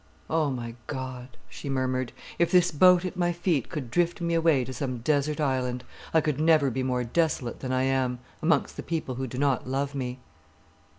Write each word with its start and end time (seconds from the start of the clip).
"O 0.31 0.49
my 0.49 0.73
God!" 0.87 1.37
she 1.47 1.69
murmured, 1.69 2.11
"if 2.39 2.51
this 2.51 2.71
boat 2.71 3.05
at 3.05 3.15
my 3.15 3.31
feet 3.31 3.69
could 3.69 3.91
drift 3.91 4.19
me 4.19 4.33
away 4.33 4.65
to 4.65 4.73
some 4.73 4.97
desert 4.97 5.39
island, 5.39 5.83
I 6.11 6.21
could 6.21 6.39
never 6.39 6.71
be 6.71 6.81
more 6.81 7.03
desolate 7.03 7.59
than 7.59 7.71
I 7.71 7.83
am, 7.83 8.17
amongst 8.41 8.77
the 8.77 8.81
people 8.81 9.13
who 9.13 9.27
do 9.27 9.37
not 9.37 9.67
love 9.67 9.93
me." 9.93 10.19